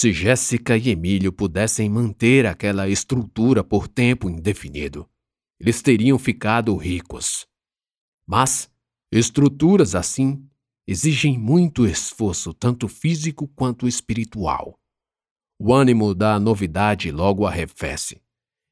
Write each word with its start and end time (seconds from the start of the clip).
Se 0.00 0.12
Jéssica 0.12 0.76
e 0.76 0.90
Emílio 0.90 1.32
pudessem 1.32 1.90
manter 1.90 2.46
aquela 2.46 2.88
estrutura 2.88 3.64
por 3.64 3.88
tempo 3.88 4.30
indefinido, 4.30 5.10
eles 5.58 5.82
teriam 5.82 6.16
ficado 6.16 6.76
ricos. 6.76 7.48
Mas 8.24 8.70
estruturas 9.10 9.96
assim 9.96 10.48
exigem 10.86 11.36
muito 11.36 11.84
esforço, 11.84 12.54
tanto 12.54 12.86
físico 12.86 13.48
quanto 13.48 13.88
espiritual. 13.88 14.78
O 15.58 15.74
ânimo 15.74 16.14
da 16.14 16.38
novidade 16.38 17.10
logo 17.10 17.44
arrefece, 17.44 18.22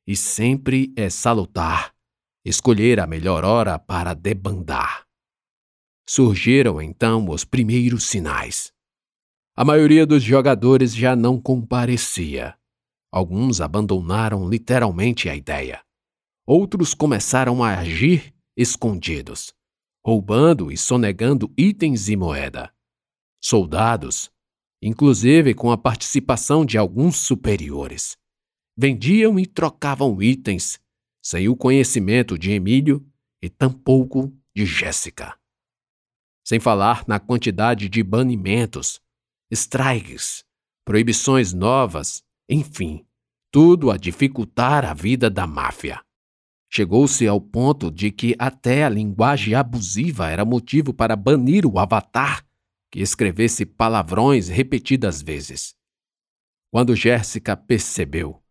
e 0.07 0.15
sempre 0.15 0.93
é 0.95 1.11
salutar 1.11 1.93
escolher 2.45 3.01
a 3.01 3.07
melhor 3.09 3.45
hora 3.45 3.81
para 3.81 4.15
debandar. 4.15 5.05
Surgiram 6.09 6.81
então 6.81 7.29
os 7.29 7.45
primeiros 7.45 8.05
sinais. 8.05 8.76
A 9.59 9.64
maioria 9.64 10.04
dos 10.04 10.23
jogadores 10.23 10.95
já 10.95 11.16
não 11.16 11.41
comparecia. 11.41 12.55
Alguns 13.10 13.59
abandonaram 13.62 14.47
literalmente 14.47 15.30
a 15.30 15.34
ideia. 15.34 15.83
Outros 16.47 16.92
começaram 16.92 17.64
a 17.64 17.78
agir 17.78 18.34
escondidos, 18.55 19.55
roubando 20.05 20.70
e 20.70 20.77
sonegando 20.77 21.50
itens 21.56 22.11
e 22.11 22.16
moeda. 22.16 22.70
Soldados, 23.42 24.30
inclusive 24.83 25.55
com 25.55 25.70
a 25.70 25.78
participação 25.78 26.62
de 26.62 26.77
alguns 26.77 27.16
superiores, 27.16 28.19
vendiam 28.77 29.38
e 29.38 29.47
trocavam 29.47 30.20
itens 30.20 30.78
sem 31.25 31.48
o 31.48 31.56
conhecimento 31.56 32.38
de 32.38 32.50
Emílio 32.50 33.11
e 33.42 33.48
tampouco 33.48 34.30
de 34.55 34.66
Jéssica. 34.66 35.34
Sem 36.45 36.61
falar 36.61 37.05
na 37.09 37.19
quantidade 37.19 37.88
de 37.88 38.02
banimentos, 38.02 39.00
strikes, 39.50 40.45
proibições 40.84 41.52
novas, 41.52 42.23
enfim, 42.48 43.05
tudo 43.50 43.91
a 43.91 43.97
dificultar 43.97 44.84
a 44.84 44.94
vida 44.94 45.28
da 45.30 45.47
máfia. 45.47 46.00
Chegou-se 46.70 47.27
ao 47.27 47.41
ponto 47.41 47.91
de 47.91 48.11
que 48.11 48.34
até 48.38 48.84
a 48.84 48.88
linguagem 48.88 49.55
abusiva 49.55 50.28
era 50.28 50.44
motivo 50.44 50.92
para 50.92 51.16
banir 51.16 51.64
o 51.64 51.78
avatar 51.78 52.44
que 52.91 53.00
escrevesse 53.00 53.64
palavrões 53.64 54.48
repetidas 54.48 55.22
vezes. 55.22 55.75
Quando 56.70 56.94
Jéssica 56.94 57.56
percebeu 57.56 58.42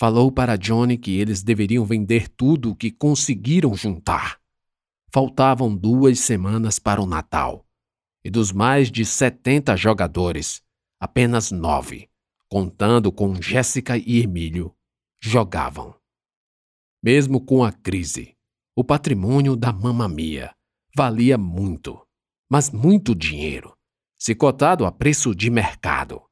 Falou 0.00 0.32
para 0.32 0.56
Johnny 0.56 0.96
que 0.96 1.18
eles 1.18 1.42
deveriam 1.42 1.84
vender 1.84 2.26
tudo 2.26 2.70
o 2.70 2.74
que 2.74 2.90
conseguiram 2.90 3.74
juntar. 3.74 4.40
Faltavam 5.12 5.76
duas 5.76 6.20
semanas 6.20 6.78
para 6.78 7.02
o 7.02 7.06
Natal. 7.06 7.66
E 8.24 8.30
dos 8.30 8.52
mais 8.52 8.90
de 8.90 9.04
70 9.04 9.76
jogadores, 9.76 10.62
apenas 11.00 11.50
nove, 11.50 12.08
contando 12.48 13.10
com 13.10 13.40
Jéssica 13.40 13.96
e 13.96 14.20
Emílio, 14.20 14.74
jogavam. 15.22 15.94
Mesmo 17.02 17.44
com 17.44 17.64
a 17.64 17.72
crise, 17.72 18.36
o 18.76 18.84
patrimônio 18.84 19.56
da 19.56 19.72
Mamamia 19.72 20.54
valia 20.94 21.38
muito, 21.38 22.06
mas 22.50 22.70
muito 22.70 23.14
dinheiro, 23.14 23.74
se 24.18 24.34
cotado 24.34 24.84
a 24.84 24.92
preço 24.92 25.34
de 25.34 25.50
mercado. 25.50 26.22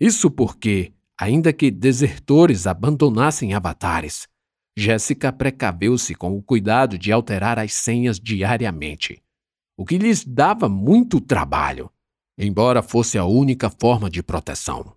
Isso 0.00 0.30
porque 0.30 0.94
Ainda 1.20 1.52
que 1.52 1.68
desertores 1.68 2.64
abandonassem 2.68 3.52
avatares, 3.52 4.28
Jéssica 4.76 5.32
precaveu-se 5.32 6.14
com 6.14 6.36
o 6.36 6.42
cuidado 6.42 6.96
de 6.96 7.10
alterar 7.10 7.58
as 7.58 7.74
senhas 7.74 8.20
diariamente, 8.20 9.20
o 9.78 9.86
que 9.86 9.96
lhes 9.96 10.24
dava 10.24 10.68
muito 10.68 11.20
trabalho, 11.20 11.90
embora 12.36 12.82
fosse 12.82 13.16
a 13.16 13.24
única 13.24 13.70
forma 13.70 14.10
de 14.10 14.22
proteção. 14.22 14.94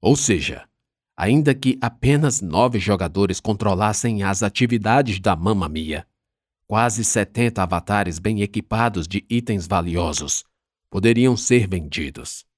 Ou 0.00 0.14
seja, 0.14 0.68
ainda 1.16 1.54
que 1.54 1.76
apenas 1.80 2.40
nove 2.40 2.78
jogadores 2.78 3.40
controlassem 3.40 4.22
as 4.22 4.42
atividades 4.44 5.18
da 5.18 5.34
Mamma 5.34 5.68
Mia, 5.68 6.06
quase 6.68 7.02
70 7.02 7.62
avatares 7.62 8.18
bem 8.18 8.42
equipados 8.42 9.08
de 9.08 9.26
itens 9.28 9.66
valiosos 9.66 10.44
poderiam 10.88 11.36
ser 11.36 11.66
vendidos 11.66 12.48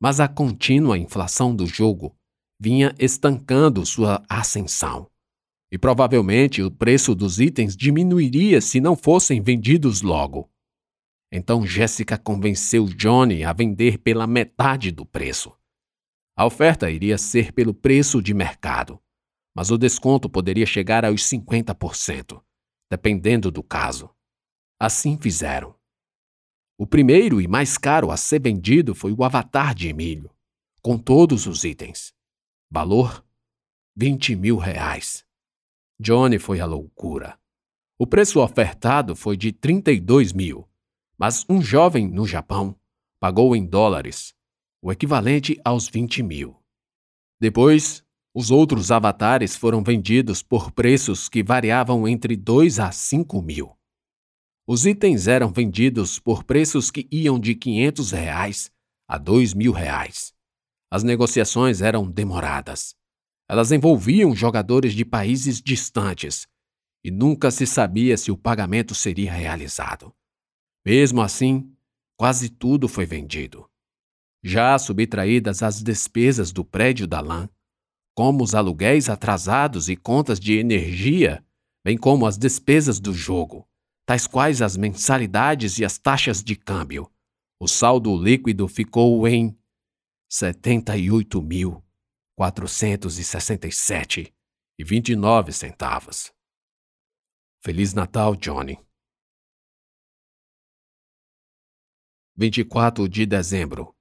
mas 0.00 0.20
a 0.20 0.28
contínua 0.28 0.98
inflação 0.98 1.54
do 1.54 1.66
jogo 1.66 2.14
vinha 2.60 2.94
estancando 2.98 3.84
sua 3.84 4.22
ascensão. 4.28 5.08
E 5.70 5.78
provavelmente 5.78 6.62
o 6.62 6.70
preço 6.70 7.14
dos 7.14 7.40
itens 7.40 7.76
diminuiria 7.76 8.60
se 8.60 8.80
não 8.80 8.96
fossem 8.96 9.42
vendidos 9.42 10.02
logo. 10.02 10.48
Então 11.30 11.66
Jéssica 11.66 12.16
convenceu 12.16 12.86
Johnny 12.86 13.44
a 13.44 13.52
vender 13.52 13.98
pela 13.98 14.26
metade 14.26 14.90
do 14.90 15.04
preço. 15.04 15.56
A 16.36 16.44
oferta 16.44 16.90
iria 16.90 17.18
ser 17.18 17.52
pelo 17.52 17.74
preço 17.74 18.22
de 18.22 18.34
mercado, 18.34 19.02
mas 19.54 19.70
o 19.70 19.78
desconto 19.78 20.28
poderia 20.28 20.66
chegar 20.66 21.04
aos 21.04 21.22
50%, 21.22 22.42
dependendo 22.90 23.50
do 23.50 23.62
caso. 23.62 24.10
Assim 24.78 25.18
fizeram. 25.18 25.74
O 26.78 26.86
primeiro 26.86 27.40
e 27.40 27.48
mais 27.48 27.78
caro 27.78 28.10
a 28.10 28.18
ser 28.18 28.42
vendido 28.42 28.94
foi 28.94 29.12
o 29.12 29.24
avatar 29.24 29.74
de 29.74 29.88
Emílio, 29.88 30.30
com 30.82 30.98
todos 30.98 31.46
os 31.46 31.64
itens. 31.64 32.12
Valor: 32.70 33.24
20 33.96 34.36
mil 34.36 34.58
reais. 34.58 35.24
Johnny 35.98 36.38
foi 36.38 36.60
à 36.60 36.66
loucura. 36.66 37.38
O 37.98 38.06
preço 38.06 38.40
ofertado 38.40 39.16
foi 39.16 39.38
de 39.38 39.52
32 39.52 40.34
mil, 40.34 40.68
mas 41.18 41.44
um 41.48 41.60
jovem 41.62 42.08
no 42.08 42.26
Japão 42.26 42.78
pagou 43.18 43.56
em 43.56 43.64
dólares, 43.66 44.34
o 44.82 44.92
equivalente 44.92 45.58
aos 45.64 45.88
20 45.88 46.22
mil. 46.22 46.56
Depois, 47.40 48.04
os 48.34 48.50
outros 48.50 48.90
avatares 48.90 49.56
foram 49.56 49.82
vendidos 49.82 50.42
por 50.42 50.70
preços 50.70 51.28
que 51.28 51.42
variavam 51.42 52.06
entre 52.06 52.36
2 52.36 52.78
a 52.78 52.92
5 52.92 53.40
mil. 53.40 53.74
Os 54.66 54.84
itens 54.84 55.26
eram 55.26 55.50
vendidos 55.50 56.18
por 56.18 56.44
preços 56.44 56.90
que 56.90 57.08
iam 57.10 57.38
de 57.38 57.54
500 57.54 58.10
reais 58.10 58.70
a 59.08 59.16
2 59.16 59.54
mil 59.54 59.72
reais. 59.72 60.34
As 60.90 61.02
negociações 61.02 61.80
eram 61.80 62.10
demoradas. 62.10 62.94
Elas 63.48 63.70
envolviam 63.72 64.34
jogadores 64.34 64.92
de 64.92 65.04
países 65.04 65.62
distantes 65.62 66.46
e 67.02 67.10
nunca 67.10 67.50
se 67.50 67.66
sabia 67.66 68.16
se 68.16 68.30
o 68.30 68.36
pagamento 68.36 68.94
seria 68.94 69.32
realizado. 69.32 70.12
Mesmo 70.86 71.20
assim, 71.20 71.76
quase 72.16 72.48
tudo 72.48 72.86
foi 72.86 73.04
vendido. 73.04 73.68
Já 74.40 74.78
subtraídas 74.78 75.60
as 75.60 75.82
despesas 75.82 76.52
do 76.52 76.64
prédio 76.64 77.08
da 77.08 77.20
LAN, 77.20 77.50
como 78.14 78.44
os 78.44 78.54
aluguéis 78.54 79.08
atrasados 79.08 79.88
e 79.88 79.96
contas 79.96 80.38
de 80.38 80.56
energia, 80.56 81.44
bem 81.84 81.98
como 81.98 82.24
as 82.24 82.38
despesas 82.38 83.00
do 83.00 83.12
jogo, 83.12 83.68
tais 84.06 84.28
quais 84.28 84.62
as 84.62 84.76
mensalidades 84.76 85.80
e 85.80 85.84
as 85.84 85.98
taxas 85.98 86.40
de 86.40 86.54
câmbio. 86.54 87.10
O 87.58 87.66
saldo 87.66 88.16
líquido 88.16 88.68
ficou 88.68 89.26
em 89.26 89.58
setenta 90.30 90.96
e 90.96 91.10
oito 91.10 91.42
mil 91.42 91.82
quatrocentos 92.38 93.18
24 102.38 103.08
de 103.08 103.24
dezembro, 103.24 103.96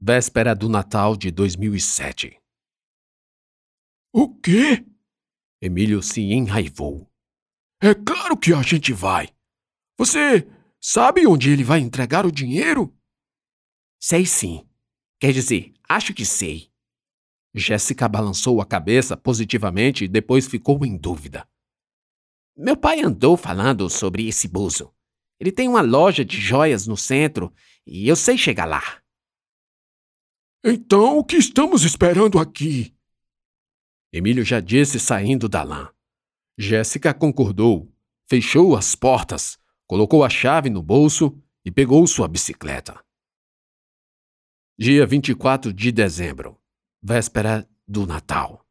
véspera 0.00 0.54
do 0.54 0.68
Natal 0.68 1.16
de 1.16 1.32
2007. 1.32 2.40
O 4.12 4.32
quê? 4.38 4.86
Emílio 5.60 6.00
se 6.00 6.20
enraivou. 6.20 7.10
É 7.82 7.92
claro 7.92 8.36
que 8.36 8.52
a 8.52 8.62
gente 8.62 8.92
vai. 8.92 9.34
Você 9.98 10.46
sabe 10.80 11.26
onde 11.26 11.50
ele 11.50 11.64
vai 11.64 11.80
entregar 11.80 12.24
o 12.24 12.30
dinheiro? 12.30 12.96
Sei 14.00 14.24
sim. 14.26 14.64
Quer 15.18 15.32
dizer, 15.32 15.74
acho 15.88 16.14
que 16.14 16.24
sei. 16.24 16.70
Jéssica 17.52 18.08
balançou 18.08 18.60
a 18.60 18.66
cabeça 18.66 19.16
positivamente 19.16 20.04
e 20.04 20.08
depois 20.08 20.46
ficou 20.46 20.86
em 20.86 20.96
dúvida. 20.96 21.48
Meu 22.56 22.76
pai 22.76 23.00
andou 23.00 23.36
falando 23.36 23.90
sobre 23.90 24.28
esse 24.28 24.46
buzo. 24.46 24.94
Ele 25.42 25.50
tem 25.50 25.68
uma 25.68 25.80
loja 25.80 26.24
de 26.24 26.40
joias 26.40 26.86
no 26.86 26.96
centro 26.96 27.52
e 27.84 28.06
eu 28.06 28.14
sei 28.14 28.38
chegar 28.38 28.64
lá. 28.64 29.02
Então, 30.64 31.18
o 31.18 31.24
que 31.24 31.34
estamos 31.34 31.82
esperando 31.82 32.38
aqui? 32.38 32.94
Emílio 34.12 34.44
já 34.44 34.60
disse 34.60 35.00
saindo 35.00 35.48
da 35.48 35.64
lã. 35.64 35.92
Jéssica 36.56 37.12
concordou, 37.12 37.92
fechou 38.28 38.76
as 38.76 38.94
portas, 38.94 39.58
colocou 39.84 40.22
a 40.22 40.30
chave 40.30 40.70
no 40.70 40.80
bolso 40.80 41.36
e 41.64 41.72
pegou 41.72 42.06
sua 42.06 42.28
bicicleta. 42.28 43.04
Dia 44.78 45.04
24 45.04 45.72
de 45.72 45.90
dezembro, 45.90 46.56
véspera 47.02 47.68
do 47.84 48.06
Natal. 48.06 48.64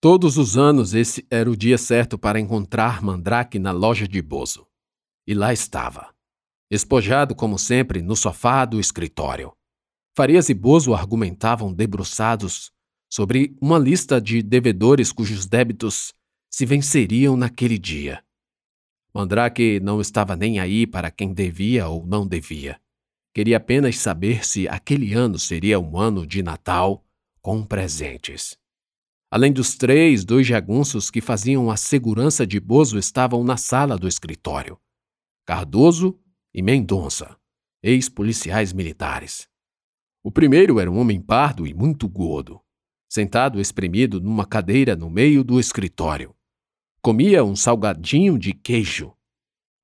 Todos 0.00 0.38
os 0.38 0.56
anos 0.56 0.94
esse 0.94 1.26
era 1.28 1.50
o 1.50 1.56
dia 1.56 1.76
certo 1.76 2.16
para 2.16 2.38
encontrar 2.38 3.02
Mandrake 3.02 3.58
na 3.58 3.72
loja 3.72 4.06
de 4.06 4.22
Bozo. 4.22 4.69
E 5.30 5.34
lá 5.34 5.52
estava, 5.52 6.12
espojado 6.68 7.36
como 7.36 7.56
sempre 7.56 8.02
no 8.02 8.16
sofá 8.16 8.64
do 8.64 8.80
escritório, 8.80 9.52
Farias 10.16 10.48
e 10.48 10.54
Bozo 10.54 10.92
argumentavam 10.92 11.72
debruçados 11.72 12.72
sobre 13.08 13.56
uma 13.62 13.78
lista 13.78 14.20
de 14.20 14.42
devedores 14.42 15.12
cujos 15.12 15.46
débitos 15.46 16.12
se 16.52 16.66
venceriam 16.66 17.36
naquele 17.36 17.78
dia. 17.78 18.24
Mandrake 19.14 19.78
não 19.78 20.00
estava 20.00 20.34
nem 20.34 20.58
aí 20.58 20.84
para 20.84 21.12
quem 21.12 21.32
devia 21.32 21.86
ou 21.86 22.04
não 22.04 22.26
devia. 22.26 22.80
Queria 23.32 23.58
apenas 23.58 23.98
saber 23.98 24.44
se 24.44 24.66
aquele 24.66 25.14
ano 25.14 25.38
seria 25.38 25.78
um 25.78 25.96
ano 25.96 26.26
de 26.26 26.42
Natal 26.42 27.06
com 27.40 27.64
presentes. 27.64 28.58
Além 29.30 29.52
dos 29.52 29.76
três, 29.76 30.24
dois 30.24 30.44
jagunços 30.44 31.08
que 31.08 31.20
faziam 31.20 31.70
a 31.70 31.76
segurança 31.76 32.44
de 32.44 32.58
Bozo 32.58 32.98
estavam 32.98 33.44
na 33.44 33.56
sala 33.56 33.96
do 33.96 34.08
escritório. 34.08 34.76
Cardoso 35.50 36.16
e 36.54 36.62
Mendonça, 36.62 37.36
ex-policiais 37.82 38.72
militares. 38.72 39.48
O 40.22 40.30
primeiro 40.30 40.78
era 40.78 40.88
um 40.88 40.96
homem 40.96 41.20
pardo 41.20 41.66
e 41.66 41.74
muito 41.74 42.08
gordo, 42.08 42.60
sentado 43.08 43.60
espremido 43.60 44.20
numa 44.20 44.46
cadeira 44.46 44.94
no 44.94 45.10
meio 45.10 45.42
do 45.42 45.58
escritório. 45.58 46.36
Comia 47.02 47.42
um 47.42 47.56
salgadinho 47.56 48.38
de 48.38 48.52
queijo. 48.52 49.12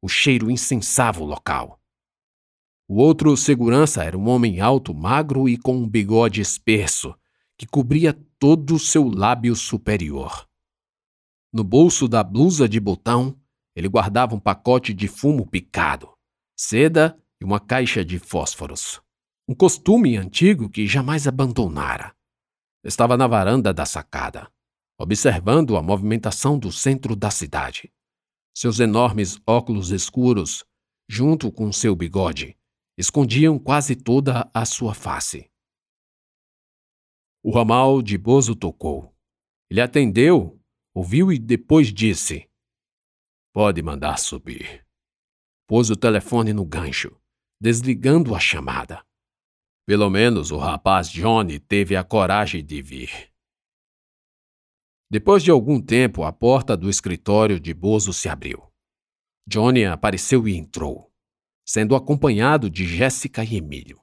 O 0.01 0.09
cheiro 0.09 0.53
incensava 0.53 1.21
o 1.21 1.27
local. 1.27 1.81
O 2.87 2.99
outro 2.99 3.37
segurança 3.37 4.05
era 4.05 4.17
um 4.17 4.29
homem 4.29 4.61
alto, 4.61 4.95
magro 4.95 5.49
e 5.49 5.57
com 5.57 5.79
um 5.79 5.89
bigode 5.89 6.41
espesso, 6.41 7.13
que 7.59 7.67
cobria 7.67 8.13
todo 8.39 8.77
o 8.77 8.79
seu 8.79 9.09
lábio 9.09 9.57
superior. 9.57 10.49
No 11.53 11.65
bolso 11.65 12.07
da 12.07 12.23
blusa 12.23 12.69
de 12.69 12.79
botão, 12.79 13.37
ele 13.77 13.89
guardava 13.89 14.35
um 14.35 14.41
pacote 14.41 14.93
de 14.93 15.07
fumo 15.07 15.47
picado, 15.47 16.13
seda 16.59 17.17
e 17.41 17.45
uma 17.45 17.61
caixa 17.61 18.05
de 18.05 18.19
fósforos. 18.19 19.01
Um 19.47 19.55
costume 19.55 20.17
antigo 20.17 20.69
que 20.69 20.87
jamais 20.87 21.29
abandonara. 21.29 22.17
Estava 22.83 23.17
na 23.17 23.29
varanda 23.29 23.73
da 23.73 23.87
sacada 23.87 24.51
observando 24.99 25.77
a 25.77 25.83
movimentação 25.83 26.59
do 26.59 26.73
centro 26.73 27.15
da 27.15 27.31
cidade. 27.31 27.93
Seus 28.55 28.81
enormes 28.81 29.39
óculos 29.47 29.91
escuros, 29.91 30.65
junto 31.09 31.53
com 31.53 31.71
seu 31.71 31.95
bigode, 31.95 32.57
escondiam 32.97 33.59
quase 33.59 33.95
toda 33.95 34.51
a 34.55 34.65
sua 34.65 34.95
face. 34.95 35.51
O 37.43 37.51
ramal 37.51 38.01
de 38.01 38.17
Bozo 38.17 38.57
tocou. 38.57 39.15
Ele 39.71 39.81
atendeu, 39.81 40.59
ouviu 40.95 41.31
e 41.31 41.39
depois 41.39 41.93
disse: 41.93 42.49
Pode 43.57 43.81
mandar 43.81 44.19
subir. 44.19 44.87
Pôs 45.67 45.89
o 45.89 45.97
telefone 45.97 46.53
no 46.53 46.63
gancho, 46.63 47.19
desligando 47.59 48.35
a 48.35 48.39
chamada. 48.39 49.03
Pelo 49.87 50.11
menos 50.11 50.51
o 50.51 50.59
rapaz 50.59 51.09
Johnny 51.09 51.59
teve 51.59 51.97
a 51.97 52.05
coragem 52.05 52.63
de 52.63 52.83
vir. 52.83 53.33
Depois 55.11 55.43
de 55.43 55.51
algum 55.51 55.81
tempo, 55.81 56.23
a 56.23 56.35
porta 56.35 56.77
do 56.77 56.91
escritório 56.91 57.59
de 57.59 57.73
Bozo 57.73 58.13
se 58.13 58.29
abriu. 58.29 58.63
Johnny 59.49 59.87
apareceu 59.87 60.47
e 60.47 60.55
entrou, 60.55 61.11
sendo 61.67 61.97
acompanhado 61.97 62.69
de 62.69 62.87
Jéssica 62.87 63.43
e 63.43 63.57
Emílio. 63.57 63.99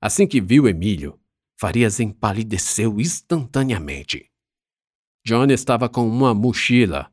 Assim 0.00 0.28
que 0.28 0.40
viu 0.40 0.68
Emílio, 0.68 1.20
Farias 1.58 1.98
empalideceu 1.98 3.00
instantaneamente. 3.00 4.30
Johnny 5.26 5.54
estava 5.54 5.88
com 5.88 6.06
uma 6.06 6.32
mochila, 6.32 7.12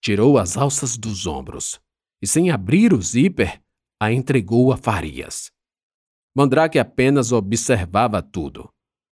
tirou 0.00 0.38
as 0.38 0.56
alças 0.56 0.96
dos 0.96 1.26
ombros 1.26 1.80
e, 2.22 2.26
sem 2.26 2.50
abrir 2.50 2.92
o 2.92 3.00
zíper, 3.00 3.62
a 4.00 4.12
entregou 4.12 4.72
a 4.72 4.76
Farias. 4.76 5.50
Mandrake 6.34 6.78
apenas 6.78 7.32
observava 7.32 8.22
tudo, 8.22 8.72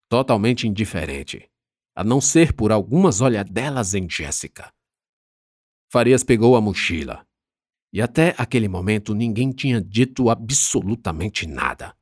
totalmente 0.09 0.67
indiferente 0.67 1.51
a 1.95 2.03
não 2.03 2.21
ser 2.21 2.53
por 2.53 2.71
algumas 2.71 3.21
olhadelas 3.21 3.93
em 3.93 4.09
Jéssica. 4.09 4.73
Farias 5.91 6.23
pegou 6.23 6.55
a 6.55 6.61
mochila. 6.61 7.27
E 7.93 8.01
até 8.01 8.33
aquele 8.37 8.69
momento 8.69 9.13
ninguém 9.13 9.51
tinha 9.51 9.81
dito 9.81 10.29
absolutamente 10.29 11.45
nada, 11.45 11.95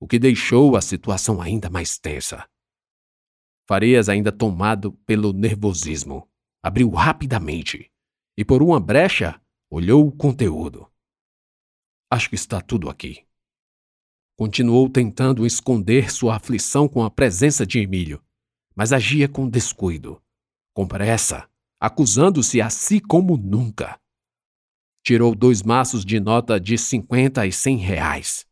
o 0.00 0.06
que 0.06 0.20
deixou 0.20 0.76
a 0.76 0.80
situação 0.80 1.42
ainda 1.42 1.68
mais 1.68 1.98
tensa. 1.98 2.48
Farias, 3.68 4.08
ainda 4.08 4.30
tomado 4.30 4.92
pelo 5.04 5.32
nervosismo, 5.32 6.28
abriu 6.62 6.88
rapidamente 6.90 7.90
e, 8.36 8.44
por 8.44 8.62
uma 8.62 8.78
brecha, 8.78 9.40
olhou 9.70 10.06
o 10.06 10.12
conteúdo. 10.12 10.90
Acho 12.10 12.28
que 12.28 12.34
está 12.34 12.60
tudo 12.60 12.90
aqui. 12.90 13.26
Continuou 14.36 14.90
tentando 14.90 15.46
esconder 15.46 16.12
sua 16.12 16.36
aflição 16.36 16.86
com 16.86 17.02
a 17.02 17.10
presença 17.10 17.66
de 17.66 17.80
Emílio, 17.80 18.22
mas 18.74 18.92
agia 18.92 19.28
com 19.28 19.48
descuido, 19.48 20.22
com 20.74 20.86
pressa, 20.86 21.48
acusando-se 21.80 22.60
a 22.60 22.68
si 22.68 23.00
como 23.00 23.36
nunca. 23.38 23.98
Tirou 25.02 25.34
dois 25.34 25.62
maços 25.62 26.04
de 26.04 26.20
nota 26.20 26.60
de 26.60 26.76
cinquenta 26.76 27.46
e 27.46 27.52
cem 27.52 27.78
reais, 27.78 28.46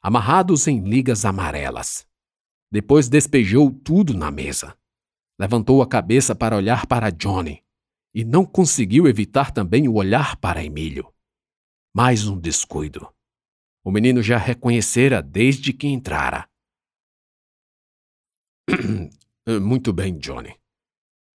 amarrados 0.00 0.66
em 0.66 0.80
ligas 0.80 1.24
amarelas. 1.24 2.06
Depois 2.72 3.08
despejou 3.08 3.70
tudo 3.70 4.14
na 4.14 4.30
mesa. 4.30 4.76
Levantou 5.38 5.82
a 5.82 5.88
cabeça 5.88 6.34
para 6.34 6.56
olhar 6.56 6.86
para 6.86 7.10
Johnny 7.10 7.62
e 8.14 8.24
não 8.24 8.44
conseguiu 8.44 9.06
evitar 9.06 9.52
também 9.52 9.88
o 9.88 9.94
olhar 9.94 10.36
para 10.36 10.64
Emílio. 10.64 11.12
Mais 11.94 12.26
um 12.26 12.38
descuido. 12.38 13.12
O 13.84 13.90
menino 13.90 14.22
já 14.22 14.36
reconhecera 14.36 15.22
desde 15.22 15.72
que 15.72 15.86
entrara. 15.86 16.48
Muito 19.62 19.92
bem, 19.92 20.18
Johnny. 20.18 20.54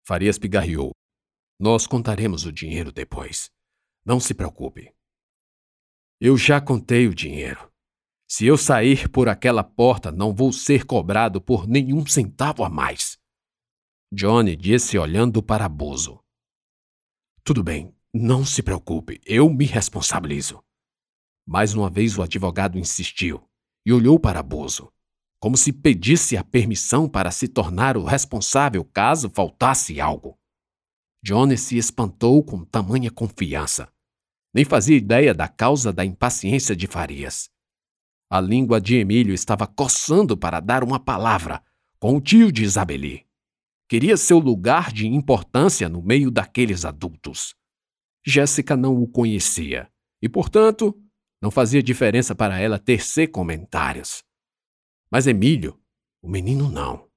Farias 0.05 0.37
pigarreou. 0.37 0.91
Nós 1.59 1.87
contaremos 1.87 2.45
o 2.45 2.51
dinheiro 2.51 2.91
depois. 2.91 3.49
Não 4.05 4.19
se 4.19 4.33
preocupe. 4.33 4.93
Eu 6.19 6.37
já 6.37 6.59
contei 6.59 7.07
o 7.07 7.15
dinheiro. 7.15 7.71
Se 8.27 8.45
eu 8.45 8.57
sair 8.57 9.09
por 9.09 9.29
aquela 9.29 9.63
porta, 9.63 10.11
não 10.11 10.33
vou 10.33 10.51
ser 10.51 10.85
cobrado 10.85 11.41
por 11.41 11.67
nenhum 11.67 12.05
centavo 12.05 12.63
a 12.63 12.69
mais. 12.69 13.17
Johnny 14.11 14.55
disse 14.55 14.97
olhando 14.97 15.41
para 15.41 15.69
Bozo. 15.69 16.22
Tudo 17.43 17.63
bem, 17.63 17.93
não 18.13 18.45
se 18.45 18.63
preocupe, 18.63 19.19
eu 19.25 19.49
me 19.49 19.65
responsabilizo. 19.65 20.63
Mais 21.45 21.73
uma 21.73 21.89
vez 21.89 22.17
o 22.17 22.21
advogado 22.21 22.77
insistiu 22.77 23.43
e 23.85 23.91
olhou 23.91 24.19
para 24.19 24.41
Bozo 24.41 24.93
como 25.43 25.57
se 25.57 25.73
pedisse 25.73 26.37
a 26.37 26.43
permissão 26.43 27.09
para 27.09 27.29
se 27.29 27.49
tornar 27.49 27.97
o 27.97 28.05
responsável 28.05 28.81
caso 28.85 29.29
faltasse 29.29 29.99
algo. 29.99 30.39
Johnny 31.21 31.57
se 31.57 31.77
espantou 31.77 32.41
com 32.41 32.63
tamanha 32.63 33.11
confiança. 33.11 33.89
Nem 34.53 34.63
fazia 34.63 34.95
ideia 34.95 35.33
da 35.33 35.49
causa 35.49 35.91
da 35.91 36.05
impaciência 36.05 36.73
de 36.73 36.87
Farias. 36.87 37.49
A 38.29 38.39
língua 38.39 38.79
de 38.79 38.95
Emílio 38.95 39.33
estava 39.33 39.67
coçando 39.67 40.37
para 40.37 40.61
dar 40.61 40.81
uma 40.81 40.97
palavra 40.97 41.61
com 41.99 42.15
o 42.15 42.21
tio 42.21 42.49
de 42.49 42.63
Isabeli. 42.63 43.27
Queria 43.87 44.17
seu 44.17 44.39
lugar 44.39 44.91
de 44.91 45.07
importância 45.07 45.87
no 45.89 46.01
meio 46.01 46.31
daqueles 46.31 46.85
adultos. 46.85 47.55
Jéssica 48.25 48.75
não 48.77 49.01
o 49.01 49.07
conhecia 49.07 49.89
e, 50.21 50.29
portanto, 50.29 50.97
não 51.41 51.51
fazia 51.51 51.83
diferença 51.83 52.33
para 52.33 52.59
ela 52.59 52.79
tecer 52.79 53.27
comentários. 53.27 54.23
Mas 55.11 55.27
Emílio, 55.27 55.77
o 56.21 56.29
menino 56.29 56.69
não. 56.69 57.07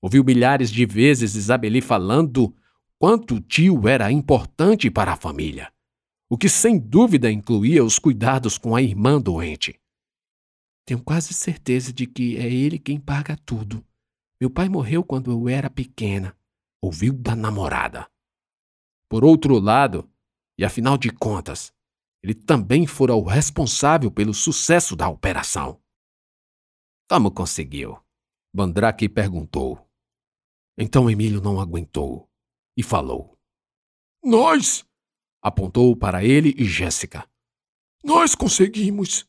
Ouviu 0.00 0.22
milhares 0.22 0.70
de 0.70 0.86
vezes 0.86 1.34
Isabeli 1.34 1.80
falando 1.80 2.54
quanto 2.98 3.34
o 3.34 3.40
tio 3.40 3.88
era 3.88 4.12
importante 4.12 4.90
para 4.90 5.12
a 5.12 5.16
família, 5.16 5.72
o 6.30 6.38
que 6.38 6.48
sem 6.48 6.78
dúvida 6.78 7.30
incluía 7.30 7.84
os 7.84 7.98
cuidados 7.98 8.56
com 8.56 8.76
a 8.76 8.80
irmã 8.80 9.20
doente. 9.20 9.80
Tenho 10.86 11.02
quase 11.02 11.34
certeza 11.34 11.92
de 11.92 12.06
que 12.06 12.36
é 12.36 12.50
ele 12.50 12.78
quem 12.78 13.00
paga 13.00 13.36
tudo. 13.44 13.84
Meu 14.44 14.50
pai 14.50 14.68
morreu 14.68 15.02
quando 15.02 15.30
eu 15.30 15.48
era 15.48 15.70
pequena, 15.70 16.36
ouviu 16.78 17.14
da 17.14 17.34
namorada. 17.34 18.06
Por 19.08 19.24
outro 19.24 19.58
lado, 19.58 20.06
e 20.58 20.66
afinal 20.66 20.98
de 20.98 21.08
contas, 21.10 21.72
ele 22.22 22.34
também 22.34 22.86
fora 22.86 23.14
o 23.14 23.22
responsável 23.22 24.10
pelo 24.10 24.34
sucesso 24.34 24.94
da 24.94 25.08
operação. 25.08 25.80
Como 27.08 27.30
conseguiu? 27.30 27.98
Mandrake 28.54 29.08
perguntou. 29.08 29.88
Então 30.76 31.08
Emílio 31.08 31.40
não 31.40 31.58
aguentou 31.58 32.28
e 32.76 32.82
falou. 32.82 33.38
Nós! 34.22 34.86
Apontou 35.40 35.96
para 35.96 36.22
ele 36.22 36.54
e 36.58 36.66
Jéssica. 36.66 37.26
Nós 38.04 38.34
conseguimos! 38.34 39.26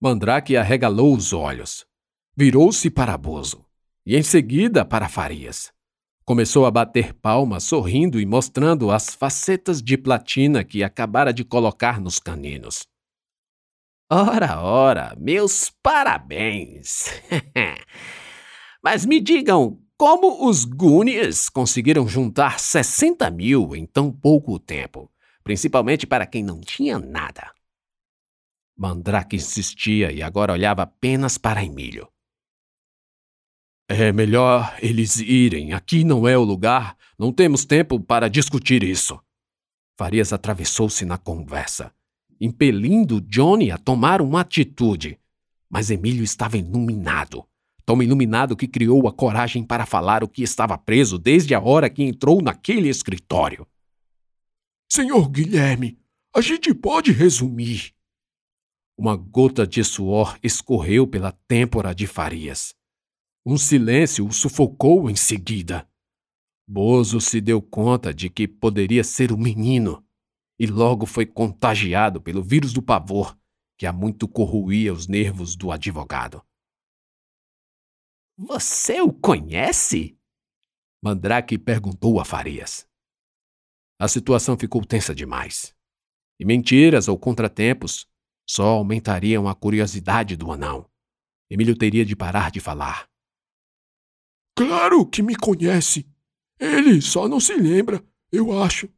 Mandrake 0.00 0.56
arregalou 0.56 1.14
os 1.14 1.34
olhos, 1.34 1.86
virou-se 2.34 2.90
para 2.90 3.18
Bozo 3.18 3.68
e 4.04 4.16
em 4.16 4.22
seguida 4.22 4.84
para 4.84 5.08
Farias. 5.08 5.72
Começou 6.24 6.64
a 6.64 6.70
bater 6.70 7.12
palmas, 7.12 7.64
sorrindo 7.64 8.20
e 8.20 8.26
mostrando 8.26 8.90
as 8.90 9.14
facetas 9.14 9.82
de 9.82 9.98
platina 9.98 10.62
que 10.62 10.84
acabara 10.84 11.32
de 11.32 11.44
colocar 11.44 12.00
nos 12.00 12.18
caninos. 12.18 12.86
Ora, 14.08 14.60
ora, 14.60 15.14
meus 15.18 15.70
parabéns! 15.82 17.06
Mas 18.82 19.04
me 19.04 19.20
digam, 19.20 19.80
como 19.96 20.48
os 20.48 20.64
Goonies 20.64 21.48
conseguiram 21.48 22.08
juntar 22.08 22.58
60 22.58 23.30
mil 23.30 23.76
em 23.76 23.84
tão 23.84 24.10
pouco 24.10 24.58
tempo? 24.58 25.10
Principalmente 25.44 26.06
para 26.06 26.26
quem 26.26 26.42
não 26.42 26.60
tinha 26.60 26.98
nada. 26.98 27.52
Mandrake 28.76 29.36
insistia 29.36 30.10
e 30.10 30.22
agora 30.22 30.52
olhava 30.52 30.82
apenas 30.82 31.36
para 31.36 31.62
Emílio. 31.62 32.08
É 33.92 34.12
melhor 34.12 34.76
eles 34.80 35.16
irem. 35.16 35.72
Aqui 35.72 36.04
não 36.04 36.28
é 36.28 36.38
o 36.38 36.44
lugar. 36.44 36.96
Não 37.18 37.32
temos 37.32 37.64
tempo 37.64 37.98
para 37.98 38.28
discutir 38.28 38.84
isso. 38.84 39.18
Farias 39.98 40.32
atravessou-se 40.32 41.04
na 41.04 41.18
conversa, 41.18 41.92
impelindo 42.40 43.20
Johnny 43.20 43.72
a 43.72 43.76
tomar 43.76 44.22
uma 44.22 44.42
atitude. 44.42 45.18
Mas 45.68 45.90
Emílio 45.90 46.22
estava 46.22 46.56
iluminado. 46.56 47.44
Tão 47.84 48.00
iluminado 48.00 48.56
que 48.56 48.68
criou 48.68 49.08
a 49.08 49.12
coragem 49.12 49.64
para 49.64 49.84
falar 49.84 50.22
o 50.22 50.28
que 50.28 50.44
estava 50.44 50.78
preso 50.78 51.18
desde 51.18 51.52
a 51.52 51.60
hora 51.60 51.90
que 51.90 52.04
entrou 52.04 52.40
naquele 52.40 52.88
escritório. 52.88 53.66
Senhor 54.88 55.28
Guilherme, 55.28 55.98
a 56.32 56.40
gente 56.40 56.72
pode 56.72 57.10
resumir. 57.10 57.92
Uma 58.96 59.16
gota 59.16 59.66
de 59.66 59.82
suor 59.82 60.38
escorreu 60.44 61.08
pela 61.08 61.32
têmpora 61.48 61.92
de 61.92 62.06
Farias. 62.06 62.78
Um 63.44 63.56
silêncio 63.56 64.26
o 64.26 64.32
sufocou 64.32 65.08
em 65.08 65.16
seguida. 65.16 65.88
Bozo 66.68 67.20
se 67.20 67.40
deu 67.40 67.60
conta 67.60 68.12
de 68.12 68.28
que 68.28 68.46
poderia 68.46 69.02
ser 69.02 69.32
o 69.32 69.38
menino 69.38 70.06
e 70.58 70.66
logo 70.66 71.06
foi 71.06 71.24
contagiado 71.24 72.20
pelo 72.20 72.42
vírus 72.42 72.72
do 72.72 72.82
pavor 72.82 73.36
que 73.78 73.86
há 73.86 73.92
muito 73.94 74.28
corroía 74.28 74.92
os 74.92 75.06
nervos 75.06 75.56
do 75.56 75.72
advogado. 75.72 76.44
Você 78.36 79.00
o 79.00 79.10
conhece? 79.10 80.18
Mandrake 81.02 81.56
perguntou 81.56 82.20
a 82.20 82.24
Farias. 82.26 82.86
A 83.98 84.06
situação 84.06 84.56
ficou 84.58 84.84
tensa 84.84 85.14
demais. 85.14 85.74
E 86.38 86.44
mentiras 86.44 87.08
ou 87.08 87.18
contratempos 87.18 88.06
só 88.46 88.66
aumentariam 88.66 89.48
a 89.48 89.54
curiosidade 89.54 90.36
do 90.36 90.52
anão. 90.52 90.86
Emílio 91.50 91.76
teria 91.76 92.04
de 92.04 92.14
parar 92.14 92.50
de 92.50 92.60
falar. 92.60 93.09
Claro 94.66 95.06
que 95.06 95.22
me 95.22 95.34
conhece. 95.34 96.06
Ele 96.58 97.00
só 97.00 97.26
não 97.28 97.40
se 97.40 97.54
lembra, 97.54 98.04
eu 98.30 98.62
acho. 98.62 98.88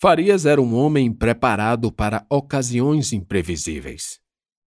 Farias 0.00 0.46
era 0.46 0.60
um 0.60 0.74
homem 0.74 1.12
preparado 1.12 1.90
para 1.90 2.24
ocasiões 2.30 3.12
imprevisíveis. 3.12 4.20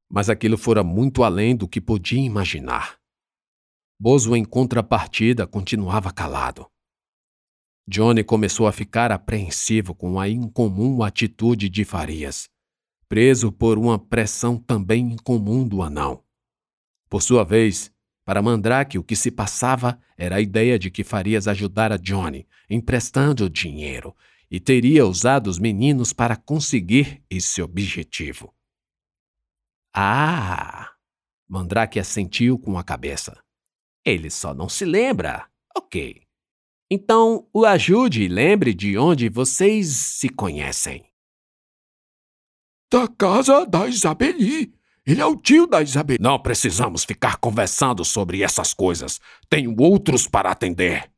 Mas 0.10 0.30
aquilo 0.30 0.58
fora 0.58 0.84
muito 0.84 1.24
além 1.24 1.56
do 1.56 1.68
que 1.68 1.80
podia 1.80 2.22
imaginar. 2.22 3.00
Bozo, 4.00 4.36
em 4.36 4.44
contrapartida, 4.44 5.48
continuava 5.48 6.12
calado. 6.12 6.70
Johnny 7.88 8.24
começou 8.24 8.68
a 8.68 8.72
ficar 8.72 9.12
apreensivo 9.12 9.96
com 9.96 10.20
a 10.20 10.28
incomum 10.28 11.02
atitude 11.02 11.70
de 11.70 11.86
Farias 11.86 12.50
preso 13.14 13.52
por 13.52 13.78
uma 13.78 14.00
pressão 14.00 14.58
também 14.58 15.14
incomum 15.14 15.68
do 15.68 15.84
anão. 15.84 16.24
Por 17.08 17.22
sua 17.22 17.44
vez, 17.44 17.93
para 18.26 18.42
Mandrake 18.42 18.98
o 18.98 19.04
que 19.04 19.16
se 19.16 19.30
passava 19.30 20.00
era 20.18 20.38
a 20.38 20.42
ideia 20.42 20.80
de 20.80 20.90
que 20.90 21.04
Farias 21.04 21.48
ajudara 21.48 21.98
Johnny, 21.98 22.48
emprestando 22.70 23.50
dinheiro, 23.50 24.16
e 24.50 24.60
teria 24.60 25.06
usado 25.06 25.48
os 25.48 25.60
meninos 25.60 26.14
para 26.14 26.36
conseguir 26.36 27.24
esse 27.30 27.62
objetivo. 27.62 28.54
Ah! 29.94 30.92
Mandrake 31.48 32.00
assentiu 32.00 32.58
com 32.58 32.78
a 32.78 32.84
cabeça. 32.84 33.38
Ele 34.06 34.30
só 34.30 34.54
não 34.54 34.70
se 34.70 34.86
lembra. 34.86 35.48
Ok. 35.76 36.22
Então 36.90 37.48
o 37.54 37.66
ajude 37.66 38.24
e 38.24 38.28
lembre 38.28 38.74
de 38.74 38.98
onde 38.98 39.30
vocês 39.30 39.88
se 39.88 40.30
conhecem 40.30 41.14
da 42.94 43.08
casa 43.08 43.66
da 43.66 43.88
Isabeli. 43.88 44.72
Ele 45.06 45.22
é 45.22 45.26
o 45.26 45.36
tio 45.36 45.68
da 45.68 45.82
Isabeli. 45.82 46.22
Não 46.22 46.42
precisamos 46.42 47.04
ficar 47.04 47.38
conversando 47.38 48.06
sobre 48.06 48.42
essas 48.42 48.74
coisas. 48.74 49.20
Tenho 49.50 49.76
outros 49.80 50.28
para 50.28 50.52
atender. 50.52 51.12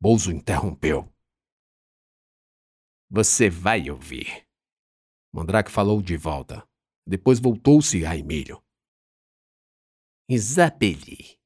Bozo 0.00 0.30
interrompeu. 0.30 1.12
Você 3.10 3.50
vai 3.50 3.90
ouvir. 3.90 4.46
Mandrake 5.32 5.70
falou 5.70 6.00
de 6.00 6.16
volta. 6.16 6.66
Depois 7.06 7.40
voltou-se 7.40 8.06
a 8.06 8.16
Emílio. 8.16 8.62
Isabeli. 10.28 11.38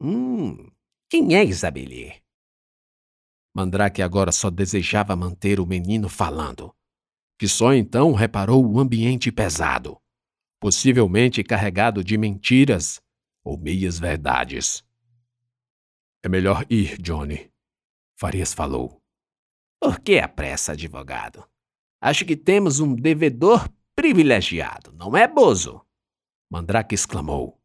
Hum, 0.00 0.70
quem 1.08 1.34
é 1.34 1.44
Isabeli? 1.44 2.22
Mandrake 3.54 4.02
agora 4.02 4.30
só 4.30 4.50
desejava 4.50 5.16
manter 5.16 5.58
o 5.58 5.66
menino 5.66 6.08
falando 6.08 6.74
que 7.42 7.48
só 7.48 7.74
então 7.74 8.12
reparou 8.12 8.64
o 8.64 8.78
ambiente 8.78 9.32
pesado, 9.32 10.00
possivelmente 10.62 11.42
carregado 11.42 12.04
de 12.04 12.16
mentiras 12.16 13.02
ou 13.42 13.58
meias-verdades. 13.58 14.86
É 16.22 16.28
melhor 16.28 16.64
ir, 16.70 17.02
Johnny, 17.02 17.50
Farias 18.16 18.54
falou. 18.54 19.02
Por 19.80 19.98
que 19.98 20.20
a 20.20 20.28
pressa, 20.28 20.70
advogado? 20.70 21.44
Acho 22.00 22.24
que 22.24 22.36
temos 22.36 22.78
um 22.78 22.94
devedor 22.94 23.68
privilegiado, 23.96 24.92
não 24.92 25.16
é, 25.16 25.26
Bozo? 25.26 25.84
Mandrake 26.48 26.94
exclamou. 26.94 27.60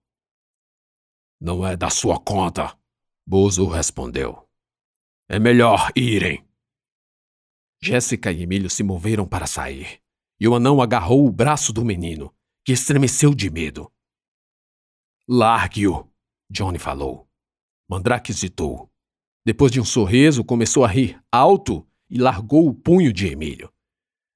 Não 1.40 1.68
é 1.68 1.78
da 1.78 1.92
sua 1.92 2.20
conta, 2.20 2.76
Bozo 3.28 3.68
respondeu. 3.68 4.50
É 5.30 5.38
melhor 5.38 5.92
irem. 5.96 6.44
Jéssica 7.80 8.32
e 8.32 8.42
Emílio 8.42 8.72
se 8.72 8.82
moveram 8.82 9.28
para 9.28 9.46
sair, 9.46 10.02
e 10.40 10.48
o 10.48 10.56
anão 10.56 10.82
agarrou 10.82 11.28
o 11.28 11.32
braço 11.32 11.72
do 11.72 11.86
menino, 11.86 12.34
que 12.68 12.74
estremeceu 12.74 13.34
de 13.34 13.50
medo. 13.50 13.90
Largue-o, 15.26 16.06
Johnny 16.50 16.78
falou. 16.78 17.26
Mandrake 17.90 18.30
hesitou. 18.30 18.92
Depois 19.46 19.72
de 19.72 19.80
um 19.80 19.86
sorriso, 19.86 20.44
começou 20.44 20.84
a 20.84 20.88
rir 20.90 21.18
alto 21.32 21.88
e 22.10 22.18
largou 22.18 22.68
o 22.68 22.74
punho 22.74 23.14
de 23.14 23.26
Emílio. 23.28 23.72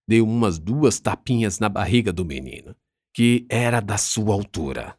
Deu 0.07 0.25
umas 0.25 0.57
duas 0.57 0.97
tapinhas 0.97 1.59
na 1.59 1.67
barriga 1.67 2.13
do 2.13 2.23
menino, 2.23 2.73
que 3.13 3.45
era 3.49 3.81
da 3.81 3.97
sua 3.97 4.33
altura, 4.33 4.97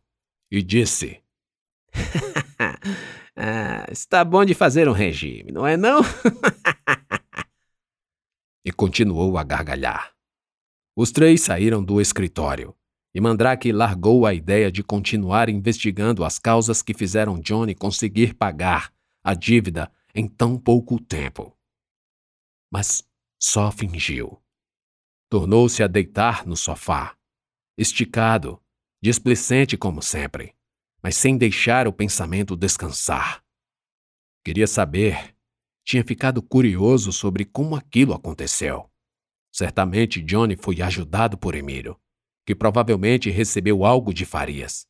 e 0.50 0.62
disse: 0.62 1.22
ah, 3.34 3.86
Está 3.90 4.26
bom 4.26 4.44
de 4.44 4.52
fazer 4.52 4.86
um 4.90 4.92
regime, 4.92 5.50
não 5.50 5.66
é 5.66 5.74
não? 5.78 6.02
e 8.62 8.70
continuou 8.70 9.38
a 9.38 9.42
gargalhar. 9.42 10.14
Os 10.94 11.10
três 11.10 11.40
saíram 11.40 11.82
do 11.82 11.98
escritório 11.98 12.76
e 13.14 13.20
Mandrake 13.20 13.72
largou 13.72 14.26
a 14.26 14.32
ideia 14.32 14.70
de 14.70 14.82
continuar 14.82 15.48
investigando 15.48 16.24
as 16.24 16.38
causas 16.38 16.82
que 16.82 16.94
fizeram 16.94 17.38
Johnny 17.40 17.74
conseguir 17.74 18.34
pagar 18.34 18.92
a 19.22 19.34
dívida 19.34 19.92
em 20.14 20.26
tão 20.26 20.58
pouco 20.58 21.00
tempo. 21.00 21.56
Mas 22.70 23.06
só 23.38 23.70
fingiu. 23.70 24.42
Tornou-se 25.28 25.82
a 25.82 25.86
deitar 25.86 26.46
no 26.46 26.56
sofá, 26.56 27.16
esticado, 27.76 28.62
displicente 29.02 29.76
como 29.76 30.02
sempre, 30.02 30.54
mas 31.02 31.16
sem 31.16 31.36
deixar 31.36 31.86
o 31.86 31.92
pensamento 31.92 32.56
descansar. 32.56 33.42
Queria 34.44 34.66
saber 34.66 35.34
tinha 35.84 36.04
ficado 36.04 36.40
curioso 36.42 37.12
sobre 37.12 37.44
como 37.44 37.74
aquilo 37.74 38.14
aconteceu. 38.14 38.88
Certamente 39.52 40.22
Johnny 40.22 40.56
foi 40.56 40.80
ajudado 40.80 41.36
por 41.36 41.54
Emílio, 41.54 41.98
que 42.46 42.54
provavelmente 42.54 43.30
recebeu 43.30 43.84
algo 43.84 44.12
de 44.12 44.24
Farias. 44.24 44.86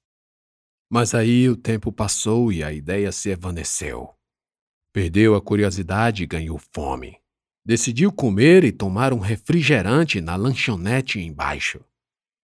Mas 0.90 1.14
aí 1.14 1.48
o 1.48 1.56
tempo 1.56 1.92
passou 1.92 2.52
e 2.52 2.62
a 2.62 2.72
ideia 2.72 3.10
se 3.12 3.30
evaneceu. 3.30 4.14
Perdeu 4.92 5.34
a 5.34 5.40
curiosidade 5.40 6.22
e 6.22 6.26
ganhou 6.26 6.58
fome. 6.74 7.18
Decidiu 7.64 8.12
comer 8.12 8.64
e 8.64 8.72
tomar 8.72 9.12
um 9.12 9.18
refrigerante 9.18 10.20
na 10.20 10.36
lanchonete 10.36 11.20
embaixo. 11.20 11.84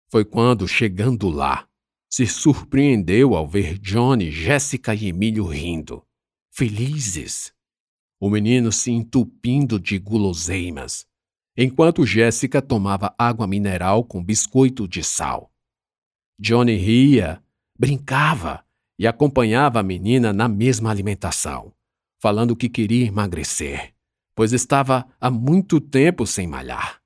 Foi 0.09 0.23
quando, 0.23 0.67
chegando 0.67 1.29
lá, 1.29 1.67
se 2.09 2.27
surpreendeu 2.27 3.35
ao 3.35 3.47
ver 3.47 3.77
Johnny, 3.79 4.31
Jéssica 4.31 4.93
e 4.93 5.07
Emílio 5.07 5.45
rindo, 5.45 6.05
felizes 6.51 7.55
o 8.19 8.29
menino 8.29 8.71
se 8.71 8.91
entupindo 8.91 9.79
de 9.79 9.99
guloseimas, 9.99 11.06
enquanto 11.57 12.05
Jéssica 12.05 12.61
tomava 12.61 13.15
água 13.17 13.47
mineral 13.47 14.03
com 14.03 14.23
biscoito 14.23 14.87
de 14.87 15.03
sal. 15.03 15.51
Johnny 16.39 16.75
ria, 16.75 17.43
brincava 17.77 18.63
e 18.99 19.07
acompanhava 19.07 19.79
a 19.79 19.83
menina 19.83 20.31
na 20.31 20.47
mesma 20.47 20.91
alimentação, 20.91 21.73
falando 22.21 22.55
que 22.55 22.69
queria 22.69 23.07
emagrecer, 23.07 23.95
pois 24.35 24.53
estava 24.53 25.07
há 25.19 25.31
muito 25.31 25.81
tempo 25.81 26.27
sem 26.27 26.45
malhar. 26.45 27.01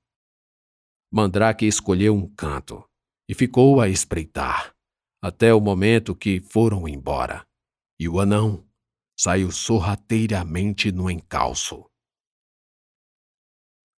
Mandrake 1.10 1.66
escolheu 1.66 2.14
um 2.14 2.26
canto 2.26 2.84
e 3.28 3.34
ficou 3.34 3.80
a 3.80 3.88
espreitar, 3.88 4.74
até 5.22 5.54
o 5.54 5.60
momento 5.60 6.14
que 6.14 6.40
foram 6.40 6.86
embora, 6.86 7.46
e 7.98 8.06
o 8.08 8.20
anão 8.20 8.66
saiu 9.18 9.50
sorrateiramente 9.50 10.90
no 10.92 11.10
encalço. 11.10 11.86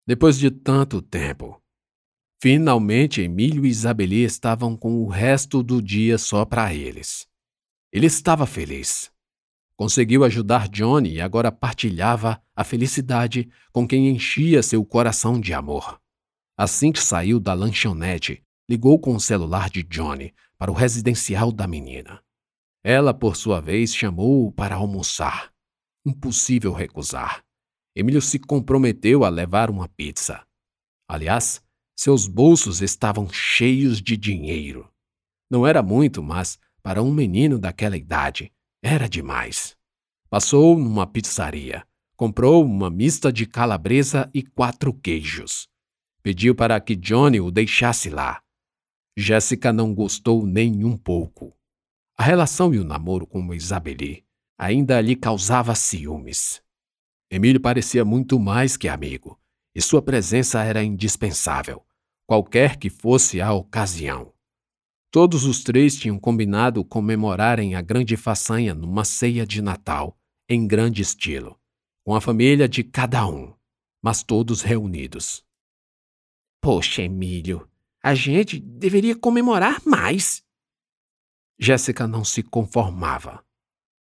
Depois 0.06 0.38
de 0.38 0.50
tanto 0.50 1.00
tempo, 1.00 1.62
finalmente 2.38 3.22
Emílio 3.22 3.64
e 3.64 3.70
Isabeli 3.70 4.22
estavam 4.22 4.76
com 4.76 5.02
o 5.02 5.08
resto 5.08 5.62
do 5.62 5.80
dia 5.80 6.18
só 6.18 6.44
para 6.44 6.74
eles. 6.74 7.26
Ele 7.90 8.06
estava 8.06 8.46
feliz. 8.46 9.10
Conseguiu 9.76 10.22
ajudar 10.24 10.68
Johnny 10.68 11.14
e 11.14 11.20
agora 11.22 11.50
partilhava 11.50 12.42
a 12.54 12.62
felicidade 12.62 13.48
com 13.72 13.88
quem 13.88 14.10
enchia 14.10 14.62
seu 14.62 14.84
coração 14.84 15.40
de 15.40 15.54
amor. 15.54 15.98
Assim 16.56 16.92
que 16.92 17.02
saiu 17.02 17.40
da 17.40 17.54
lanchonete, 17.54 18.44
ligou 18.68 18.98
com 18.98 19.14
o 19.14 19.20
celular 19.20 19.70
de 19.70 19.82
Johnny 19.82 20.34
para 20.58 20.70
o 20.70 20.74
residencial 20.74 21.50
da 21.50 21.66
menina. 21.66 22.22
Ela, 22.84 23.14
por 23.14 23.36
sua 23.36 23.58
vez, 23.58 23.96
chamou-o 23.96 24.52
para 24.52 24.76
almoçar. 24.76 25.50
Impossível 26.04 26.72
recusar. 26.72 27.42
Emílio 27.96 28.20
se 28.20 28.38
comprometeu 28.38 29.24
a 29.24 29.28
levar 29.28 29.70
uma 29.70 29.88
pizza. 29.88 30.44
Aliás, 31.08 31.62
seus 31.96 32.26
bolsos 32.26 32.82
estavam 32.82 33.28
cheios 33.28 34.02
de 34.02 34.16
dinheiro. 34.16 34.90
Não 35.48 35.66
era 35.66 35.82
muito, 35.82 36.22
mas 36.22 36.58
para 36.82 37.02
um 37.02 37.12
menino 37.12 37.58
daquela 37.58 37.96
idade 37.96 38.52
era 38.82 39.08
demais. 39.08 39.76
Passou 40.28 40.76
numa 40.76 41.06
pizzaria, 41.06 41.86
comprou 42.16 42.64
uma 42.64 42.90
mista 42.90 43.32
de 43.32 43.46
calabresa 43.46 44.28
e 44.34 44.42
quatro 44.42 44.92
queijos. 44.92 45.68
Pediu 46.22 46.54
para 46.54 46.80
que 46.80 46.96
Johnny 46.96 47.40
o 47.40 47.50
deixasse 47.50 48.10
lá. 48.10 48.42
Jéssica 49.16 49.72
não 49.72 49.94
gostou 49.94 50.44
nem 50.44 50.84
um 50.84 50.96
pouco. 50.96 51.56
A 52.16 52.24
relação 52.24 52.74
e 52.74 52.78
o 52.78 52.84
namoro 52.84 53.26
com 53.26 53.54
Isabeli 53.54 54.24
ainda 54.58 55.00
lhe 55.00 55.14
causava 55.14 55.74
ciúmes. 55.74 56.63
Emílio 57.34 57.60
parecia 57.60 58.04
muito 58.04 58.38
mais 58.38 58.76
que 58.76 58.86
amigo, 58.86 59.40
e 59.74 59.82
sua 59.82 60.00
presença 60.00 60.62
era 60.62 60.84
indispensável, 60.84 61.84
qualquer 62.28 62.76
que 62.76 62.88
fosse 62.88 63.40
a 63.40 63.52
ocasião. 63.52 64.32
Todos 65.10 65.44
os 65.44 65.64
três 65.64 65.96
tinham 65.96 66.16
combinado 66.16 66.84
comemorarem 66.84 67.74
a 67.74 67.82
grande 67.82 68.16
façanha 68.16 68.72
numa 68.72 69.04
ceia 69.04 69.44
de 69.44 69.60
Natal, 69.60 70.16
em 70.48 70.64
grande 70.64 71.02
estilo, 71.02 71.58
com 72.04 72.14
a 72.14 72.20
família 72.20 72.68
de 72.68 72.84
cada 72.84 73.26
um, 73.26 73.52
mas 74.00 74.22
todos 74.22 74.62
reunidos. 74.62 75.44
Poxa, 76.60 77.02
Emílio, 77.02 77.68
a 78.00 78.14
gente 78.14 78.60
deveria 78.60 79.16
comemorar 79.16 79.82
mais. 79.84 80.44
Jéssica 81.58 82.06
não 82.06 82.24
se 82.24 82.44
conformava. 82.44 83.44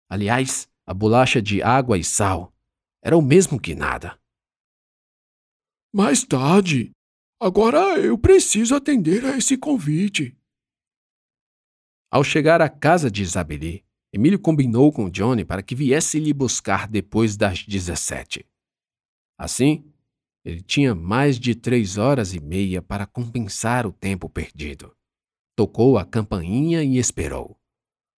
Aliás, 0.08 0.70
a 0.86 0.94
bolacha 0.94 1.42
de 1.42 1.64
água 1.64 1.98
e 1.98 2.04
sal 2.04 2.55
era 3.06 3.16
o 3.16 3.22
mesmo 3.22 3.60
que 3.60 3.76
nada. 3.76 4.20
Mais 5.94 6.24
tarde. 6.24 6.90
Agora 7.40 8.00
eu 8.00 8.18
preciso 8.18 8.74
atender 8.74 9.24
a 9.24 9.38
esse 9.38 9.56
convite. 9.56 10.36
Ao 12.12 12.24
chegar 12.24 12.62
à 12.62 12.70
casa 12.70 13.12
de 13.12 13.22
Isabeli, 13.22 13.86
Emílio 14.12 14.40
combinou 14.40 14.92
com 14.92 15.08
Johnny 15.08 15.46
para 15.46 15.62
que 15.62 15.76
viesse 15.76 16.20
lhe 16.20 16.34
buscar 16.34 16.88
depois 16.88 17.38
das 17.38 17.64
17. 17.64 18.44
Assim, 19.38 19.94
ele 20.44 20.64
tinha 20.64 20.96
mais 20.96 21.40
de 21.40 21.54
três 21.54 21.98
horas 21.98 22.34
e 22.34 22.40
meia 22.40 22.82
para 22.82 23.06
compensar 23.06 23.86
o 23.86 23.92
tempo 23.92 24.28
perdido. 24.28 24.96
Tocou 25.56 26.00
a 26.00 26.06
campainha 26.06 26.84
e 26.84 26.98
esperou. 26.98 27.56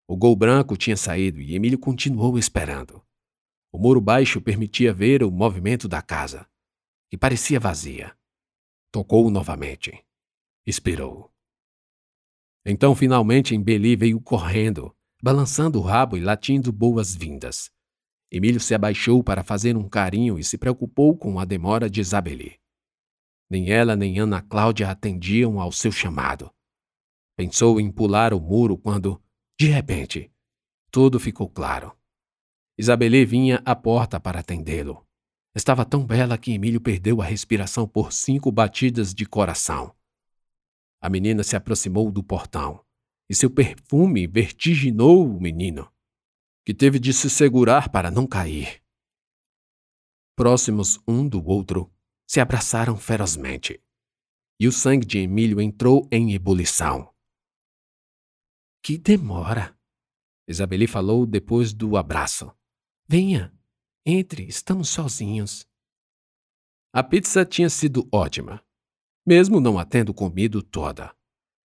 O 0.07 0.15
gol 0.15 0.35
branco 0.35 0.77
tinha 0.77 0.95
saído 0.95 1.41
e 1.41 1.55
Emílio 1.55 1.77
continuou 1.77 2.37
esperando. 2.39 3.05
O 3.71 3.77
muro 3.77 3.99
baixo 3.99 4.41
permitia 4.41 4.93
ver 4.93 5.23
o 5.23 5.31
movimento 5.31 5.87
da 5.87 6.01
casa, 6.01 6.47
que 7.09 7.17
parecia 7.17 7.59
vazia. 7.59 8.17
Tocou 8.91 9.29
novamente. 9.29 10.03
Expirou. 10.65 11.31
Então, 12.65 12.95
finalmente, 12.95 13.55
Embeli 13.55 13.95
veio 13.95 14.19
correndo, 14.19 14.95
balançando 15.21 15.79
o 15.79 15.81
rabo 15.81 16.17
e 16.17 16.21
latindo 16.21 16.71
boas-vindas. 16.71 17.71
Emílio 18.29 18.59
se 18.59 18.75
abaixou 18.75 19.23
para 19.23 19.43
fazer 19.43 19.77
um 19.77 19.87
carinho 19.87 20.37
e 20.37 20.43
se 20.43 20.57
preocupou 20.57 21.17
com 21.17 21.39
a 21.39 21.45
demora 21.45 21.89
de 21.89 22.01
Isabeli. 22.01 22.59
Nem 23.49 23.71
ela 23.71 23.95
nem 23.95 24.19
Ana 24.19 24.41
Cláudia 24.41 24.89
atendiam 24.89 25.61
ao 25.61 25.71
seu 25.71 25.91
chamado. 25.91 26.51
Pensou 27.37 27.79
em 27.79 27.89
pular 27.89 28.33
o 28.33 28.41
muro 28.41 28.77
quando, 28.77 29.21
de 29.57 29.67
repente, 29.67 30.29
tudo 30.91 31.19
ficou 31.19 31.49
claro. 31.49 31.95
Isabelê 32.77 33.25
vinha 33.25 33.61
à 33.65 33.75
porta 33.75 34.19
para 34.19 34.39
atendê-lo. 34.39 35.05
Estava 35.55 35.83
tão 35.83 36.05
bela 36.05 36.37
que 36.37 36.51
Emílio 36.51 36.79
perdeu 36.79 37.21
a 37.21 37.25
respiração 37.25 37.87
por 37.87 38.13
cinco 38.13 38.51
batidas 38.51 39.13
de 39.13 39.25
coração. 39.25 39.95
A 41.01 41.09
menina 41.09 41.43
se 41.43 41.55
aproximou 41.55 42.11
do 42.11 42.23
portão 42.23 42.85
e 43.27 43.33
seu 43.33 43.49
perfume 43.49 44.27
vertiginou 44.27 45.27
o 45.27 45.41
menino, 45.41 45.91
que 46.63 46.73
teve 46.73 46.99
de 46.99 47.11
se 47.11 47.29
segurar 47.29 47.89
para 47.89 48.11
não 48.11 48.27
cair. 48.27 48.81
Próximos 50.35 50.99
um 51.07 51.27
do 51.27 51.43
outro, 51.43 51.91
se 52.27 52.39
abraçaram 52.39 52.95
ferozmente. 52.95 53.81
E 54.59 54.67
o 54.67 54.71
sangue 54.71 55.05
de 55.05 55.19
Emílio 55.19 55.59
entrou 55.59 56.07
em 56.11 56.33
ebulição. 56.33 57.11
Que 58.83 58.97
demora! 58.97 59.77
Isabeli 60.47 60.87
falou 60.87 61.25
depois 61.25 61.73
do 61.73 61.97
abraço. 61.97 62.56
Venha, 63.09 63.57
entre, 64.05 64.43
estamos 64.43 64.89
sozinhos. 64.89 65.65
A 66.93 67.01
pizza 67.01 67.45
tinha 67.45 67.69
sido 67.69 68.05
ótima, 68.11 68.61
mesmo 69.25 69.61
não 69.61 69.79
a 69.79 69.85
tendo 69.85 70.13
comido 70.13 70.61
toda. 70.61 71.15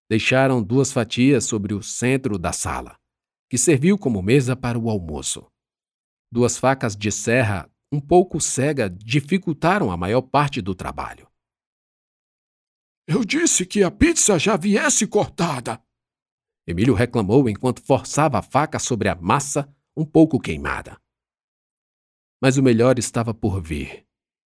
Deixaram 0.08 0.62
duas 0.62 0.92
fatias 0.92 1.44
sobre 1.44 1.74
o 1.74 1.82
centro 1.82 2.38
da 2.38 2.52
sala, 2.52 2.96
que 3.50 3.58
serviu 3.58 3.98
como 3.98 4.22
mesa 4.22 4.54
para 4.54 4.78
o 4.78 4.88
almoço. 4.88 5.50
Duas 6.30 6.56
facas 6.56 6.94
de 6.94 7.10
serra, 7.10 7.68
um 7.90 8.00
pouco 8.00 8.40
cega, 8.40 8.88
dificultaram 8.88 9.90
a 9.90 9.96
maior 9.96 10.22
parte 10.22 10.62
do 10.62 10.76
trabalho. 10.76 11.28
Eu 13.04 13.24
disse 13.24 13.66
que 13.66 13.82
a 13.82 13.90
pizza 13.90 14.38
já 14.38 14.56
viesse 14.56 15.08
cortada. 15.08 15.82
Emílio 16.68 16.94
reclamou 16.94 17.48
enquanto 17.48 17.82
forçava 17.82 18.38
a 18.38 18.42
faca 18.42 18.78
sobre 18.78 19.08
a 19.08 19.16
massa 19.16 19.68
um 19.96 20.04
pouco 20.04 20.38
queimada. 20.38 21.02
Mas 22.42 22.56
o 22.56 22.62
melhor 22.62 22.98
estava 22.98 23.32
por 23.32 23.62
vir. 23.62 24.04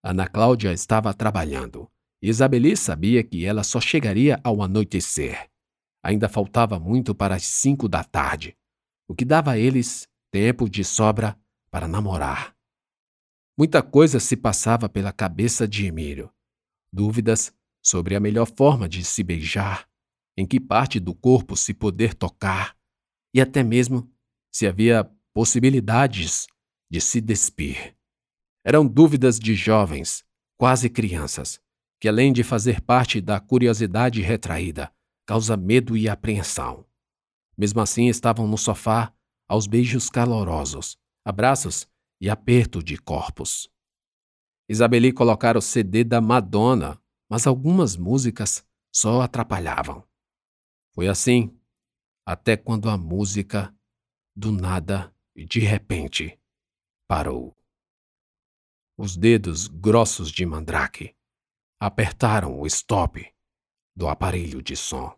Ana 0.03 0.27
Cláudia 0.27 0.73
estava 0.73 1.13
trabalhando. 1.13 1.87
Isabeli 2.19 2.75
sabia 2.75 3.23
que 3.23 3.45
ela 3.45 3.63
só 3.63 3.79
chegaria 3.79 4.41
ao 4.43 4.63
anoitecer. 4.63 5.51
Ainda 6.03 6.27
faltava 6.27 6.79
muito 6.79 7.13
para 7.13 7.35
as 7.35 7.43
cinco 7.43 7.87
da 7.87 8.03
tarde, 8.03 8.57
o 9.07 9.13
que 9.13 9.23
dava 9.23 9.51
a 9.51 9.57
eles 9.59 10.07
tempo 10.31 10.67
de 10.67 10.83
sobra 10.83 11.39
para 11.69 11.87
namorar. 11.87 12.55
Muita 13.55 13.83
coisa 13.83 14.19
se 14.19 14.35
passava 14.35 14.89
pela 14.89 15.13
cabeça 15.13 15.67
de 15.67 15.85
Emílio. 15.85 16.31
Dúvidas 16.91 17.53
sobre 17.83 18.15
a 18.15 18.19
melhor 18.19 18.47
forma 18.47 18.89
de 18.89 19.03
se 19.03 19.21
beijar, 19.21 19.87
em 20.35 20.45
que 20.45 20.59
parte 20.59 20.99
do 20.99 21.13
corpo 21.13 21.55
se 21.55 21.71
poder 21.71 22.15
tocar, 22.15 22.75
e 23.31 23.39
até 23.39 23.63
mesmo 23.63 24.11
se 24.51 24.65
havia 24.65 25.07
possibilidades 25.33 26.47
de 26.89 27.01
se 27.01 27.19
despir. 27.21 27.95
Eram 28.63 28.87
dúvidas 28.87 29.39
de 29.39 29.53
jovens, 29.53 30.23
quase 30.57 30.89
crianças, 30.89 31.59
que 31.99 32.07
além 32.07 32.33
de 32.33 32.43
fazer 32.43 32.81
parte 32.81 33.21
da 33.21 33.39
curiosidade 33.39 34.21
retraída, 34.21 34.91
causa 35.25 35.57
medo 35.57 35.95
e 35.95 36.07
apreensão. 36.07 36.85
Mesmo 37.57 37.81
assim, 37.81 38.07
estavam 38.07 38.47
no 38.47 38.57
sofá, 38.57 39.13
aos 39.47 39.67
beijos 39.67 40.09
calorosos, 40.09 40.97
abraços 41.23 41.87
e 42.19 42.29
aperto 42.29 42.83
de 42.83 42.97
corpos. 42.97 43.69
Isabeli 44.67 45.11
colocara 45.11 45.57
o 45.57 45.61
CD 45.61 46.03
da 46.03 46.19
Madonna, 46.19 46.99
mas 47.29 47.45
algumas 47.45 47.95
músicas 47.95 48.65
só 48.93 49.21
atrapalhavam. 49.21 50.03
Foi 50.93 51.07
assim, 51.07 51.55
até 52.25 52.57
quando 52.57 52.89
a 52.89 52.97
música, 52.97 53.75
do 54.35 54.51
nada 54.51 55.13
e 55.35 55.45
de 55.45 55.59
repente, 55.59 56.39
parou. 57.07 57.55
Os 58.97 59.15
dedos 59.15 59.67
grossos 59.67 60.31
de 60.31 60.45
Mandrake 60.45 61.15
apertaram 61.79 62.59
o 62.59 62.65
stop 62.65 63.33
do 63.95 64.07
aparelho 64.07 64.61
de 64.61 64.75
som. 64.75 65.17